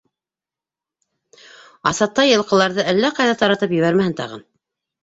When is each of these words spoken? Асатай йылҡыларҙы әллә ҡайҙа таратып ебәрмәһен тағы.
Асатай 1.91 2.35
йылҡыларҙы 2.35 2.87
әллә 2.95 3.15
ҡайҙа 3.21 3.39
таратып 3.45 3.79
ебәрмәһен 3.81 4.21
тағы. 4.25 4.47